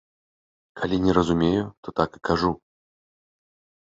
Калі 0.79 0.97
не 1.05 1.11
разумею, 1.17 1.63
то 1.87 1.93
так 1.99 2.17
і 2.21 2.21
кажу. 2.31 2.51